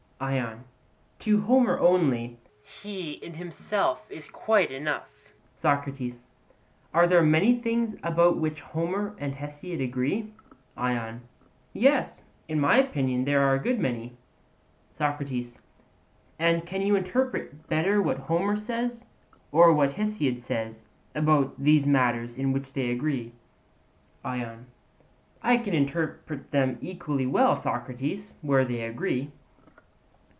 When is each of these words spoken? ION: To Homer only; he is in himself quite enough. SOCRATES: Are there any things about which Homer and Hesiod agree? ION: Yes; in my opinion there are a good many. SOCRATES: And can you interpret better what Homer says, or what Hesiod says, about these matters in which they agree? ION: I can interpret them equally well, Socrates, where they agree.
ION: 0.23 0.65
To 1.17 1.41
Homer 1.41 1.79
only; 1.79 2.37
he 2.61 3.13
is 3.13 3.23
in 3.23 3.33
himself 3.33 4.07
quite 4.31 4.69
enough. 4.69 5.09
SOCRATES: 5.55 6.27
Are 6.93 7.07
there 7.07 7.23
any 7.25 7.59
things 7.59 7.95
about 8.03 8.37
which 8.37 8.61
Homer 8.61 9.15
and 9.17 9.33
Hesiod 9.33 9.81
agree? 9.81 10.31
ION: 10.77 11.21
Yes; 11.73 12.21
in 12.47 12.59
my 12.59 12.77
opinion 12.77 13.25
there 13.25 13.41
are 13.41 13.55
a 13.55 13.59
good 13.59 13.79
many. 13.79 14.15
SOCRATES: 14.93 15.57
And 16.37 16.67
can 16.67 16.83
you 16.83 16.95
interpret 16.95 17.67
better 17.67 17.99
what 17.99 18.19
Homer 18.19 18.57
says, 18.57 19.03
or 19.51 19.73
what 19.73 19.93
Hesiod 19.93 20.39
says, 20.39 20.85
about 21.15 21.55
these 21.57 21.87
matters 21.87 22.37
in 22.37 22.53
which 22.53 22.73
they 22.73 22.91
agree? 22.91 23.31
ION: 24.23 24.67
I 25.41 25.57
can 25.57 25.73
interpret 25.73 26.51
them 26.51 26.77
equally 26.79 27.25
well, 27.25 27.55
Socrates, 27.55 28.33
where 28.43 28.63
they 28.63 28.81
agree. 28.83 29.31